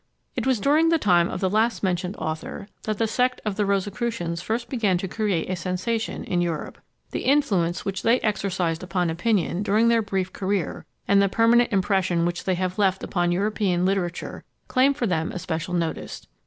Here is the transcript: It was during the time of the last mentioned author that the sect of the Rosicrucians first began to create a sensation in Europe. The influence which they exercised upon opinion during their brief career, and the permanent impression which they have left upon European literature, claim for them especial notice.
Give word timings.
It 0.35 0.47
was 0.47 0.59
during 0.59 0.89
the 0.89 0.97
time 0.97 1.29
of 1.29 1.41
the 1.41 1.47
last 1.51 1.83
mentioned 1.83 2.15
author 2.17 2.67
that 2.85 2.97
the 2.97 3.05
sect 3.05 3.39
of 3.45 3.55
the 3.55 3.67
Rosicrucians 3.67 4.41
first 4.41 4.67
began 4.67 4.97
to 4.97 5.07
create 5.07 5.47
a 5.47 5.55
sensation 5.55 6.23
in 6.23 6.41
Europe. 6.41 6.79
The 7.11 7.19
influence 7.25 7.85
which 7.85 8.01
they 8.01 8.19
exercised 8.21 8.81
upon 8.81 9.11
opinion 9.11 9.61
during 9.61 9.89
their 9.89 10.01
brief 10.01 10.33
career, 10.33 10.87
and 11.07 11.21
the 11.21 11.29
permanent 11.29 11.71
impression 11.71 12.25
which 12.25 12.45
they 12.45 12.55
have 12.55 12.79
left 12.79 13.03
upon 13.03 13.31
European 13.31 13.85
literature, 13.85 14.43
claim 14.67 14.95
for 14.95 15.05
them 15.05 15.31
especial 15.31 15.75
notice. 15.75 16.25